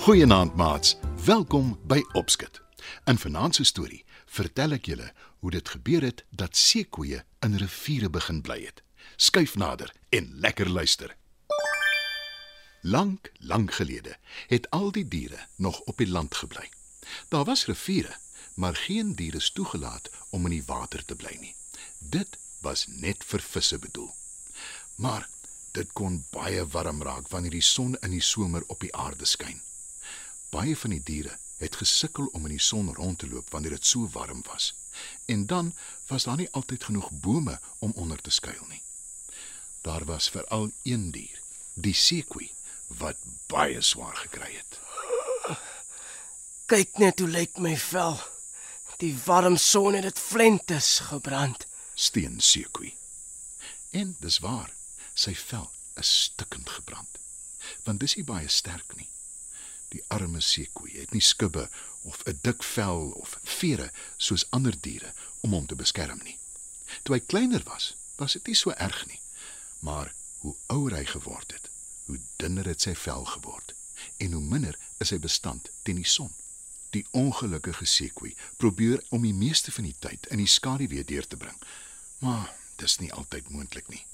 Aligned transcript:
Goeienaand 0.00 0.54
maats. 0.56 0.96
Welkom 1.24 1.78
by 1.86 2.00
Opskit. 2.12 2.62
In 3.04 3.18
vanaand 3.18 3.54
se 3.54 3.64
storie 3.64 4.04
vertel 4.32 4.72
ek 4.72 4.86
julle 4.88 5.10
hoe 5.42 5.50
dit 5.52 5.68
gebeur 5.68 6.06
het 6.08 6.22
dat 6.30 6.56
seekoeie 6.56 7.20
in 7.44 7.58
riviere 7.60 8.08
begin 8.08 8.40
bly 8.40 8.56
het. 8.64 8.80
Skuif 9.20 9.58
nader 9.60 9.92
en 10.08 10.32
lekker 10.40 10.72
luister. 10.72 11.12
Lank, 12.80 13.28
lank 13.52 13.76
gelede 13.76 14.16
het 14.48 14.70
al 14.70 14.88
die 14.88 15.04
diere 15.04 15.44
nog 15.56 15.80
op 15.80 16.00
die 16.00 16.08
land 16.08 16.34
gebly. 16.34 16.64
Daar 17.28 17.44
was 17.44 17.68
riviere, 17.68 18.16
maar 18.54 18.76
geen 18.76 19.14
diere 19.14 19.36
is 19.36 19.52
toegelaat 19.52 20.08
om 20.30 20.48
in 20.48 20.56
die 20.56 20.66
water 20.66 21.04
te 21.04 21.14
bly 21.14 21.36
nie. 21.40 21.54
Dit 21.98 22.38
was 22.64 22.86
net 22.88 23.20
vir 23.24 23.44
visse 23.52 23.78
bedoel. 23.78 24.14
Maar 24.96 25.28
dit 25.76 25.92
kon 25.92 26.24
baie 26.32 26.64
warm 26.66 27.02
raak 27.02 27.28
wanneer 27.28 27.60
die 27.60 27.68
son 27.74 27.98
in 28.00 28.16
die 28.16 28.24
somer 28.24 28.64
op 28.66 28.80
die 28.80 28.96
aarde 28.96 29.28
skyn. 29.28 29.60
Baie 30.50 30.76
van 30.76 30.90
die 30.90 31.02
diere 31.02 31.38
het 31.60 31.76
gesukkel 31.76 32.26
om 32.32 32.46
in 32.48 32.56
die 32.56 32.64
son 32.64 32.94
rond 32.94 33.18
te 33.18 33.28
loop 33.28 33.50
wanneer 33.50 33.76
dit 33.76 33.86
so 33.86 34.08
warm 34.12 34.42
was. 34.48 34.74
En 35.24 35.46
dan 35.46 35.74
was 36.06 36.24
daar 36.24 36.36
nie 36.36 36.50
altyd 36.50 36.84
genoeg 36.84 37.10
bome 37.10 37.60
om 37.78 37.92
onder 37.94 38.20
te 38.20 38.30
skuil 38.30 38.66
nie. 38.68 38.82
Daar 39.80 40.04
was 40.04 40.30
veral 40.30 40.70
een 40.82 41.10
dier, 41.10 41.40
die 41.74 41.94
seekoei, 41.94 42.50
wat 42.86 43.16
baie 43.46 43.82
swaar 43.82 44.16
gekry 44.16 44.52
het. 44.56 44.80
Kyk 46.70 46.98
net 46.98 47.18
hoe 47.18 47.28
lyk 47.28 47.58
my 47.58 47.76
vel. 47.76 48.18
Die 49.02 49.14
warm 49.24 49.56
son 49.56 49.94
het 49.94 50.02
dit 50.02 50.18
flentes 50.18 50.98
gebrand. 51.10 51.66
Steen 51.94 52.40
seekoei. 52.40 52.92
En 53.90 54.16
dis 54.20 54.38
waar, 54.38 54.70
sy 55.14 55.34
vel 55.34 55.70
is 55.98 56.10
stikkend 56.30 56.70
gebrand. 56.70 57.18
Want 57.84 58.00
dis 58.00 58.14
nie 58.16 58.24
baie 58.24 58.48
sterk 58.48 58.96
nie. 58.96 59.08
Die 59.90 60.02
arme 60.08 60.40
seekoei 60.40 60.92
het 61.00 61.12
nie 61.12 61.24
skubbe 61.24 61.68
of 62.02 62.22
'n 62.26 62.38
dik 62.42 62.62
vel 62.62 63.10
of 63.10 63.38
vere 63.42 63.90
soos 64.16 64.46
ander 64.50 64.80
diere 64.80 65.12
om 65.40 65.52
hom 65.52 65.66
te 65.66 65.74
beskerm 65.74 66.20
nie. 66.24 66.38
Toe 67.02 67.14
hy 67.14 67.20
kleiner 67.20 67.62
was, 67.64 67.94
was 68.16 68.32
dit 68.32 68.46
nie 68.46 68.54
so 68.54 68.70
erg 68.70 69.06
nie. 69.06 69.20
Maar 69.80 70.14
hoe 70.38 70.56
ouer 70.66 70.94
hy 70.96 71.04
geword 71.04 71.52
het, 71.52 71.70
hoe 72.04 72.20
dunner 72.36 72.66
het 72.66 72.80
sy 72.80 72.94
vel 72.94 73.24
geword 73.24 73.74
en 74.16 74.32
hoe 74.32 74.42
minder 74.42 74.78
is 74.98 75.10
hy 75.10 75.18
bestand 75.18 75.70
teen 75.82 76.00
die 76.00 76.08
son. 76.08 76.32
Die 76.90 77.04
ongelukkige 77.10 77.84
seekoei 77.86 78.34
probeer 78.56 79.02
om 79.08 79.22
die 79.22 79.34
meeste 79.36 79.72
van 79.72 79.84
die 79.84 79.96
tyd 79.98 80.26
in 80.26 80.40
die 80.42 80.50
skaduwee 80.50 81.04
deur 81.04 81.26
te 81.26 81.36
bring, 81.36 81.56
maar 82.18 82.54
dis 82.76 82.98
nie 82.98 83.12
altyd 83.12 83.50
moontlik 83.50 83.88
nie. 83.88 84.04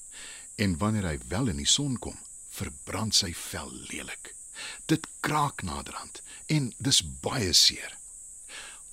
En 0.56 0.78
wanneer 0.78 1.06
hy 1.06 1.19
wel 1.28 1.52
in 1.52 1.62
die 1.62 1.69
son 1.70 1.98
kom, 1.98 2.19
verbrand 2.50 3.14
sy 3.14 3.32
vel 3.34 3.72
lelik. 3.91 4.34
Dit 4.87 5.07
kraak 5.21 5.62
naderhand 5.62 6.23
en 6.47 6.73
dis 6.79 7.03
baie 7.21 7.53
seer. 7.53 7.97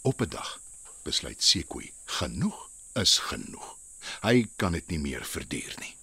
Op 0.01 0.21
'n 0.21 0.29
dag 0.29 0.59
besluit 1.03 1.43
Sekoe, 1.43 1.91
genoeg 2.05 2.69
is 2.93 3.17
genoeg. 3.17 3.75
Hy 4.21 4.47
kan 4.55 4.71
dit 4.71 4.87
nie 4.87 4.99
meer 4.99 5.25
verduur 5.25 5.75
nie. 5.79 5.95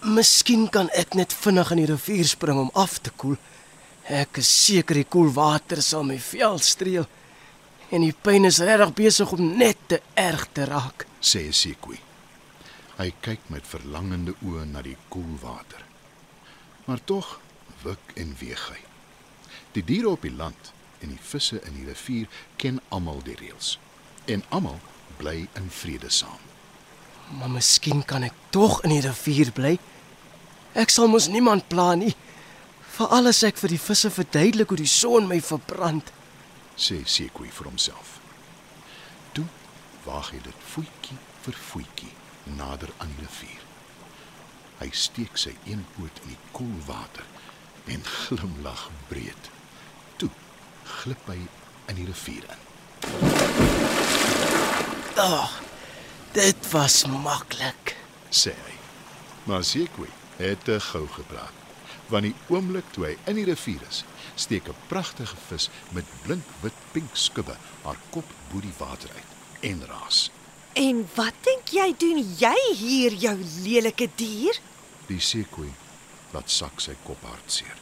Miskien 0.00 0.68
kan 0.72 0.88
ek 0.96 1.14
net 1.14 1.32
vinnig 1.32 1.70
in 1.70 1.82
die 1.82 1.90
rivier 1.90 2.28
spring 2.28 2.58
om 2.58 2.70
af 2.72 2.98
te 2.98 3.10
koel. 3.10 3.36
Ek 4.08 4.40
is 4.40 4.50
seker 4.64 4.94
die 4.94 5.04
koel 5.04 5.28
water 5.36 5.82
sal 5.82 6.06
my 6.08 6.18
vel 6.18 6.58
streel. 6.58 7.06
En 7.90 8.00
die 8.00 8.14
pyn 8.14 8.46
is 8.48 8.62
regtig 8.64 8.94
besig 8.94 9.32
om 9.32 9.58
net 9.58 9.76
te 9.90 10.00
erg 10.14 10.46
te 10.54 10.64
raak, 10.64 11.06
sê 11.20 11.50
Sekoe. 11.52 11.98
Hy 12.96 13.08
kyk 13.24 13.48
met 13.50 13.66
verlangende 13.66 14.34
oë 14.46 14.64
na 14.70 14.82
die 14.84 14.96
koel 15.12 15.36
water. 15.42 15.84
Maar 16.86 17.04
tog 17.04 17.38
wik 17.82 18.14
en 18.14 18.36
weeg 18.40 18.68
hy. 18.72 18.80
Die 19.72 19.84
diere 19.86 20.14
op 20.16 20.22
die 20.26 20.34
land 20.34 20.72
en 21.00 21.12
die 21.14 21.22
visse 21.22 21.60
in 21.64 21.76
die 21.78 21.86
rivier 21.88 22.28
ken 22.60 22.80
almal 22.88 23.22
die 23.24 23.36
reëls 23.40 23.76
en 24.30 24.42
almal 24.54 24.78
bly 25.18 25.48
in 25.58 25.70
vrede 25.70 26.10
saam. 26.10 26.40
Maar 27.38 27.50
miskien 27.50 28.04
kan 28.04 28.26
ek 28.26 28.36
tog 28.54 28.80
in 28.84 28.94
die 28.94 29.04
rivier 29.04 29.52
bly. 29.54 29.76
Ek 30.78 30.90
sal 30.90 31.10
mos 31.10 31.28
niemand 31.30 31.68
pla 31.70 31.94
nie. 31.98 32.14
Veral 32.90 33.30
as 33.30 33.42
ek 33.46 33.58
vir 33.62 33.74
die 33.74 33.80
visse 33.80 34.10
verduidelik 34.12 34.72
hoe 34.72 34.80
die 34.80 34.90
son 34.90 35.28
my 35.30 35.38
verbrand, 35.44 36.10
sê 36.76 37.00
Sekoe 37.06 37.50
vir 37.54 37.68
homself. 37.70 38.18
Toe 39.36 39.46
waag 40.06 40.32
hy 40.34 40.40
dit 40.44 40.66
voetjie 40.74 41.18
vir 41.44 41.60
voetjie 41.70 42.12
nader 42.58 42.90
aan 42.98 43.12
die 43.16 43.26
rivier. 43.26 43.62
Hy 44.80 44.88
steek 44.96 45.38
sy 45.38 45.52
een 45.68 45.84
poot 45.96 46.22
in 46.24 46.34
die 46.34 46.42
koel 46.56 46.78
water 46.88 47.26
en 47.90 48.04
glimlag 48.04 48.90
breed. 49.08 49.50
Toe 50.16 50.30
glip 51.00 51.26
hy 51.30 51.38
in 51.90 51.98
die 51.98 52.06
rivier 52.06 52.46
in. 52.46 52.66
Ag, 55.20 55.26
oh, 55.26 55.56
dit 56.36 56.70
was 56.72 57.02
maklik, 57.10 57.96
sê 58.30 58.54
hy. 58.54 58.76
Maar 59.48 59.64
Sekoe 59.66 60.08
het 60.38 60.64
te 60.64 60.78
gou 60.90 61.06
gepraat. 61.16 61.56
Want 62.10 62.26
die 62.26 62.34
oomblik 62.50 62.86
toe 62.94 63.10
hy 63.10 63.12
in 63.30 63.38
die 63.38 63.46
rivier 63.46 63.82
is, 63.88 64.04
steek 64.34 64.68
'n 64.68 64.86
pragtige 64.88 65.36
vis 65.48 65.68
met 65.92 66.06
blink 66.22 66.46
wit 66.62 66.78
pink 66.92 67.10
skubbe 67.12 67.56
haar 67.82 67.98
kop 68.10 68.26
bo 68.50 68.60
die 68.60 68.74
water 68.78 69.10
uit 69.14 69.30
en 69.60 69.84
raas. 69.86 70.30
En 70.72 71.08
wat 71.14 71.34
dink 71.42 71.68
jy 71.74 71.94
doen 71.98 72.18
jy 72.38 72.58
hier 72.78 73.12
jou 73.12 73.36
lelike 73.62 74.08
dier? 74.16 74.54
Die 75.06 75.20
seekoei 75.20 75.70
laat 76.32 76.50
sak 76.50 76.80
sy 76.80 76.94
kop 77.04 77.22
hartseer 77.26 77.78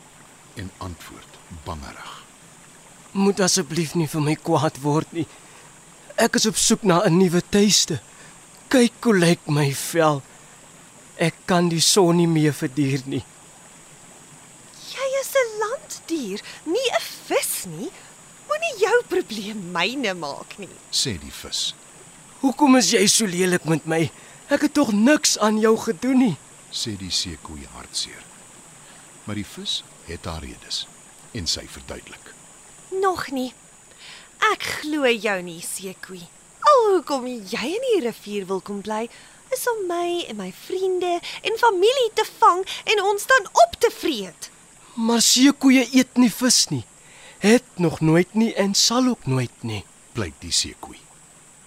en 0.59 0.71
antwoord 0.79 1.39
bangerig. 1.65 2.15
Moet 3.13 3.41
asseblief 3.41 3.95
nie 3.95 4.09
vir 4.11 4.25
my 4.25 4.35
kwaad 4.35 4.81
word 4.83 5.13
nie. 5.17 5.27
Ek 6.19 6.35
is 6.35 6.47
op 6.51 6.57
soek 6.57 6.83
na 6.83 7.03
'n 7.05 7.19
nuwe 7.19 7.43
tuiste. 7.51 8.01
Kyk 8.69 9.05
hoe 9.05 9.17
lyk 9.17 9.47
my 9.47 9.73
vel. 9.73 10.23
Ek 11.17 11.35
kan 11.47 11.69
die 11.69 11.81
son 11.81 12.17
nie 12.17 12.27
meer 12.27 12.53
verduur 12.53 13.03
nie. 13.07 13.25
Jy 14.93 15.09
is 15.21 15.33
'n 15.35 15.49
landdier, 15.63 16.41
nie 16.65 16.89
'n 16.91 17.03
vis 17.29 17.65
nie. 17.67 17.91
Moenie 18.49 18.79
jou 18.81 19.03
probleem 19.09 19.73
myne 19.73 20.15
maak 20.15 20.59
nie, 20.59 20.69
sê 20.91 21.19
die 21.21 21.33
vis. 21.43 21.75
Hoekom 22.41 22.77
is 22.77 22.91
jy 22.91 23.07
so 23.07 23.27
lelik 23.27 23.65
met 23.65 23.87
my? 23.87 24.11
Ek 24.49 24.61
het 24.61 24.75
tog 24.75 24.93
niks 24.93 25.39
aan 25.39 25.59
jou 25.61 25.77
gedoen 25.77 26.19
nie, 26.19 26.37
sê 26.73 26.97
die 26.97 27.11
seekoei 27.11 27.67
hartseer. 27.75 28.25
Maar 29.29 29.37
die 29.37 29.47
vis 29.47 29.83
het 30.09 30.25
haar 30.25 30.41
redes 30.41 30.87
en 31.37 31.47
sy 31.47 31.67
verduidelik. 31.69 32.31
Nog 32.97 33.27
nie. 33.29 33.51
Ek 34.49 34.63
glo 34.79 35.05
jou 35.05 35.35
nie, 35.45 35.59
seekoei. 35.61 36.23
Al 36.71 36.85
hoekom 36.95 37.27
jy 37.29 37.67
in 37.75 37.85
die 37.91 37.99
rivier 38.07 38.47
wil 38.49 38.63
kom 38.65 38.79
bly, 38.81 39.03
is 39.53 39.67
om 39.69 39.83
my 39.91 40.25
en 40.31 40.39
my 40.39 40.49
vriende 40.63 41.19
en 41.45 41.61
familie 41.61 42.09
te 42.17 42.25
vang 42.39 42.65
en 42.95 43.03
ons 43.11 43.29
dan 43.29 43.51
op 43.67 43.77
te 43.85 43.91
vreet. 43.93 44.49
Maar 44.97 45.21
seekoeie 45.21 45.85
eet 45.93 46.17
nie 46.17 46.33
vis 46.33 46.63
nie. 46.73 46.87
Het 47.45 47.69
nog 47.77 48.01
nooit 48.01 48.33
nie 48.33 48.55
en 48.57 48.73
sal 48.75 49.13
ook 49.13 49.29
nooit 49.29 49.61
nie, 49.61 49.83
pleit 50.17 50.41
die 50.41 50.57
seekoei. 50.57 50.97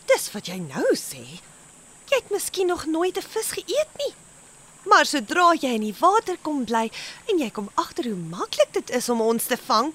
Dis 0.10 0.32
wat 0.34 0.50
jy 0.50 0.58
nou 0.66 0.90
sê. 0.98 1.22
Jy 2.10 2.24
het 2.24 2.34
miskien 2.34 2.74
nog 2.74 2.90
nooit 2.90 3.22
'n 3.22 3.30
vis 3.38 3.54
geëet 3.54 3.94
nie. 4.02 4.14
Maar 4.90 5.06
sodra 5.06 5.52
jy 5.54 5.76
in 5.78 5.86
die 5.86 5.96
water 6.00 6.38
kom 6.42 6.64
bly 6.66 6.88
en 7.30 7.42
jy 7.42 7.50
kom 7.54 7.70
agter 7.82 8.10
hoe 8.10 8.20
maklik 8.32 8.72
dit 8.74 8.94
is 8.98 9.10
om 9.14 9.22
ons 9.22 9.46
te 9.46 9.58
vang, 9.68 9.92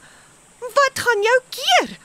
wat 0.61 1.03
gaan 1.07 1.25
jou 1.27 1.39
keer? 1.59 1.97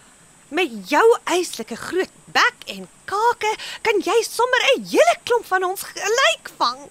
Met 0.51 0.74
jou 0.89 1.04
eislike 1.31 1.78
groot 1.80 2.16
bek 2.36 2.66
en 2.74 2.88
kake 3.10 3.51
kan 3.86 4.01
jy 4.04 4.18
sommer 4.28 4.62
'n 4.75 4.86
hele 4.94 5.16
klomp 5.24 5.45
van 5.45 5.63
ons 5.63 5.83
gelyk 5.83 6.51
vang. 6.57 6.81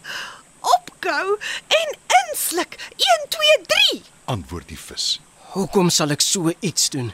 Opkou 0.60 1.38
en 1.80 1.88
insluk. 2.22 2.76
1 2.96 3.28
2 3.28 3.58
3. 3.66 4.02
Antwoord 4.24 4.68
die 4.68 4.78
vis. 4.78 5.20
Hoekom 5.52 5.90
sal 5.90 6.10
ek 6.10 6.20
so 6.20 6.52
iets 6.60 6.88
doen? 6.90 7.12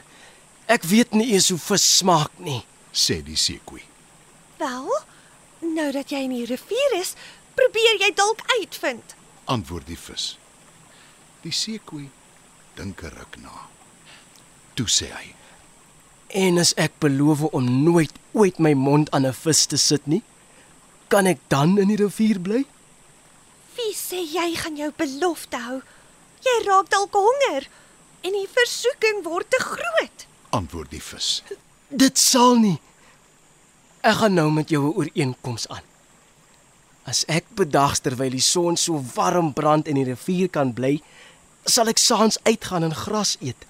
Ek 0.67 0.83
weet 0.83 1.13
nie 1.13 1.31
eens 1.33 1.49
hoe 1.49 1.57
vis 1.57 1.97
smaak 1.97 2.31
nie, 2.37 2.65
sê 2.93 3.23
die 3.23 3.37
seekoei. 3.39 3.83
Wel, 4.57 4.89
nou 5.59 5.91
dat 5.91 6.09
jy 6.09 6.17
in 6.27 6.35
die 6.35 6.45
rivier 6.45 6.93
is, 6.99 7.15
probeer 7.57 7.97
jy 8.03 8.11
dalk 8.17 8.43
uitvind. 8.59 9.15
Antwoord 9.45 9.87
die 9.89 9.99
vis. 9.99 10.37
Die 11.43 11.53
seekoei 11.55 12.09
dink 12.77 13.03
'n 13.03 13.13
ruk 13.17 13.37
na. 13.41 13.67
Toe 14.75 14.87
sê 14.87 15.09
hy: 15.11 15.33
En 16.29 16.57
as 16.57 16.73
ek 16.77 16.99
beloof 16.99 17.41
om 17.51 17.83
nooit 17.83 18.13
ooit 18.33 18.59
my 18.59 18.73
mond 18.73 19.11
aan 19.11 19.25
'n 19.25 19.33
vis 19.33 19.65
te 19.65 19.77
sit 19.77 20.07
nie, 20.07 20.23
kan 21.07 21.25
ek 21.25 21.39
dan 21.47 21.77
in 21.77 21.87
die 21.87 21.95
rivier 22.03 22.39
bly? 22.39 22.65
Wie 23.75 23.93
sê 23.95 24.19
jy 24.21 24.55
gaan 24.55 24.75
jou 24.75 24.91
belofte 24.91 25.57
hou? 25.57 25.81
Jy 26.43 26.55
raak 26.65 26.89
dalk 26.89 27.13
honger 27.13 27.67
en 28.21 28.31
die 28.31 28.47
versoeking 28.51 29.23
word 29.23 29.49
te 29.49 29.59
groot. 29.59 30.25
Antwoord 30.49 30.91
die 30.91 31.01
vis. 31.01 31.43
Dit 31.89 32.17
sal 32.17 32.55
nie. 32.55 32.79
Ek 34.01 34.15
gaan 34.21 34.33
nou 34.33 34.51
met 34.51 34.69
jou 34.69 34.83
'n 34.83 34.95
ooreenkoms 34.97 35.67
aan. 35.67 35.83
As 37.07 37.23
ek 37.31 37.47
bedags 37.55 38.03
terwyl 38.03 38.35
die 38.35 38.43
son 38.43 38.75
so 38.75 38.99
warm 39.15 39.53
brand 39.55 39.87
in 39.87 39.95
die 39.95 40.07
rivier 40.09 40.51
kan 40.51 40.73
bly, 40.75 40.97
sal 41.65 41.87
ek 41.87 42.01
saans 42.03 42.39
uitgaan 42.43 42.83
en 42.83 42.95
gras 42.95 43.37
eet. 43.39 43.63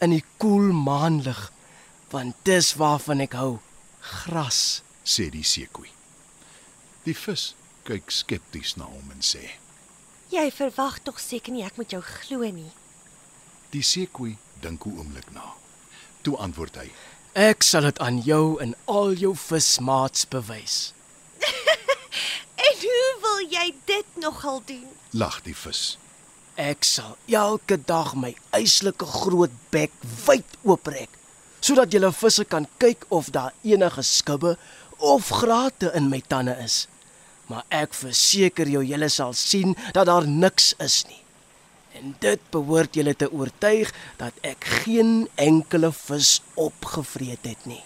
in 0.00 0.14
die 0.14 0.24
koel 0.40 0.72
maanlig, 0.72 1.50
want 2.10 2.36
dis 2.48 2.74
waarvan 2.80 3.20
ek 3.26 3.36
hou. 3.38 3.58
Gras. 4.00 4.82
sê 5.04 5.26
die 5.32 5.44
seekoei. 5.44 5.90
Die 7.04 7.16
vis 7.16 7.50
kyk 7.88 8.12
skepties 8.14 8.76
na 8.78 8.86
hom 8.88 9.10
en 9.12 9.24
sê: 9.24 9.56
Jy 10.30 10.46
verwag 10.54 11.00
tog 11.04 11.18
seker 11.20 11.52
nie 11.52 11.64
ek 11.66 11.76
moet 11.80 11.92
jou 11.92 12.00
glo 12.00 12.48
nie. 12.48 12.72
"Die 13.72 13.82
seekoei 13.82 14.36
dink 14.62 14.86
'n 14.86 14.98
oomblik 14.98 15.32
na." 15.32 15.54
Toe 16.22 16.36
antwoord 16.36 16.76
hy: 16.76 16.90
Ek 17.34 17.62
sal 17.62 17.82
dit 17.82 17.98
aan 17.98 18.22
jou 18.22 18.60
en 18.60 18.74
al 18.86 19.12
jou 19.12 19.34
vismaats 19.36 20.28
bewys. 20.28 20.92
Wil 23.40 23.48
jy 23.48 23.70
dit 23.88 24.04
nogal 24.20 24.58
doen? 24.68 24.88
"Lag 25.16 25.40
die 25.42 25.54
vis. 25.56 25.96
Ek 26.54 26.84
sal 26.84 27.16
elke 27.26 27.78
dag 27.84 28.14
my 28.14 28.34
eislike 28.50 29.06
groot 29.06 29.50
bek 29.70 29.90
wyd 30.26 30.44
ooptrek 30.62 31.08
sodat 31.60 31.92
julle 31.92 32.12
visse 32.12 32.44
kan 32.44 32.66
kyk 32.76 33.06
of 33.08 33.30
daar 33.30 33.52
enige 33.62 34.02
skubbe 34.02 34.58
of 34.98 35.28
grate 35.28 35.90
in 35.94 36.08
my 36.08 36.20
tande 36.26 36.56
is. 36.64 36.86
Maar 37.46 37.64
ek 37.68 37.94
verseker 37.94 38.68
jou 38.68 38.84
julle 38.84 39.08
sal 39.08 39.32
sien 39.32 39.76
dat 39.92 40.06
daar 40.06 40.28
niks 40.28 40.74
is 40.78 41.04
nie. 41.08 41.22
En 41.92 42.16
dit 42.20 42.40
behoort 42.50 42.94
julle 42.94 43.16
te 43.16 43.32
oortuig 43.32 43.92
dat 44.16 44.32
ek 44.42 44.64
geen 44.64 45.28
enkele 45.34 45.92
vis 45.92 46.40
opgevreet 46.54 47.44
het 47.44 47.66
nie. 47.66 47.82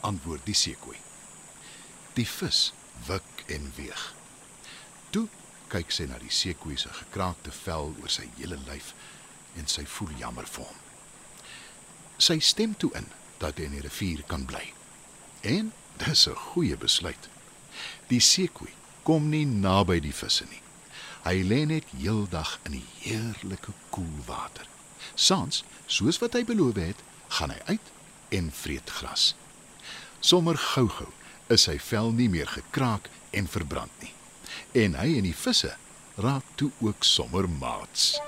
antwoord 0.00 0.46
die 0.46 0.54
seekoei. 0.54 0.98
Die 2.14 2.28
vis 2.28 2.72
wik 3.06 3.44
en 3.46 3.72
weeg. 3.76 4.14
Toe 5.14 5.28
kyk 5.70 5.92
sy 5.94 6.08
na 6.10 6.16
die 6.18 6.32
seekoei 6.34 6.74
se 6.80 6.90
gekraakte 6.90 7.52
vel 7.54 7.92
oor 8.02 8.10
sy 8.10 8.24
hele 8.34 8.56
lyf 8.66 8.88
en 9.54 9.68
sy 9.70 9.84
voel 9.96 10.10
jammer 10.18 10.48
vir 10.50 10.64
hom. 10.66 10.80
Sy 12.18 12.40
stem 12.42 12.74
toe 12.82 12.90
in 12.98 13.06
dat 13.38 13.60
hy 13.60 13.68
in 13.68 13.76
die 13.76 13.84
rivier 13.84 14.24
kan 14.26 14.46
bly. 14.50 14.64
En 15.46 15.70
dis 16.02 16.26
'n 16.26 16.34
goeie 16.50 16.76
besluit. 16.76 17.28
Die 18.10 18.20
seekoei 18.20 18.74
kom 19.02 19.28
nie 19.30 19.44
naby 19.46 20.00
die 20.00 20.16
visse 20.22 20.46
nie. 20.50 20.62
Hy 21.24 21.42
lê 21.42 21.60
net 21.66 21.84
heeldag 21.96 22.58
in 22.64 22.72
die 22.72 22.88
heerlike 23.00 23.72
koel 23.90 24.18
water. 24.26 24.66
Saans, 25.14 25.62
soos 25.86 26.18
wat 26.18 26.32
hy 26.32 26.44
beloof 26.44 26.76
het, 26.76 26.98
gaan 27.28 27.50
hy 27.50 27.60
uit 27.64 27.86
en 28.28 28.50
vreet 28.52 28.90
gras. 28.90 29.34
Sommer 30.20 30.56
gou-gou 30.56 31.12
is 31.48 31.62
sy 31.62 31.78
vel 31.78 32.10
nie 32.12 32.28
meer 32.28 32.46
gekraak 32.46 33.08
en 33.30 33.48
verbrand 33.48 34.00
nie. 34.00 34.14
En 34.72 34.94
hy 35.00 35.16
en 35.18 35.28
die 35.28 35.36
visse 35.36 35.74
raak 36.16 36.44
toe 36.54 36.70
ook 36.80 37.04
sommer 37.04 37.48
maats. 37.48 38.20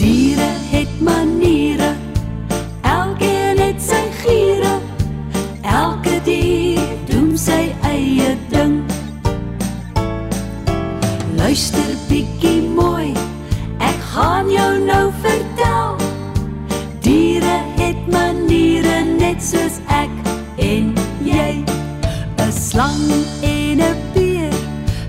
Diere 0.00 0.52
het 0.70 1.00
maniere, 1.00 1.19
net 19.40 19.48
soos 19.48 19.80
ek 19.88 20.10
en 20.58 20.94
jy. 21.24 21.64
'n 22.38 22.52
Slang 22.52 23.10
en 23.42 23.80
'n 23.80 23.96
beer, 24.14 24.54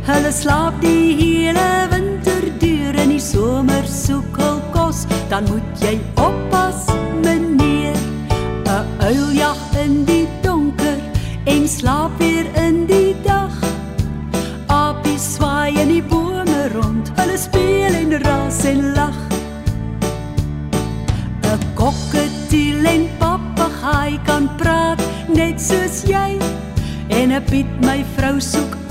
hulle 0.07 0.31
slaap 0.31 0.73
die 0.81 1.15
hele 1.21 1.87
winter 1.91 2.43
deur 2.59 2.95
in 3.03 3.09
die 3.09 3.19
somer 3.19 3.83
soek 3.85 4.37
hul 4.37 4.61
kos, 4.71 5.05
dan 5.29 5.43
moet 5.49 5.67
jy 5.81 5.99
oppas, 6.15 6.87
meneer. 7.23 7.97
'n 8.65 8.85
Uil 9.01 9.31
jag 9.33 9.57
in 9.83 10.05
die 10.05 10.27
donker 10.41 10.99
en 11.45 11.67
slaap 11.67 12.11
weer 12.19 12.45
in 12.55 12.60
Piet 27.49 27.67
my 27.81 28.03
vrou 28.15 28.39
soek 28.39 28.90